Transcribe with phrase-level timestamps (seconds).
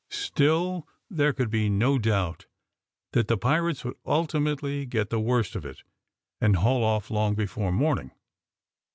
[0.09, 2.47] Still there could be no doubt
[3.11, 5.83] that the pirates would ultimately get the worst of it,
[6.41, 8.09] and haul off long before morning.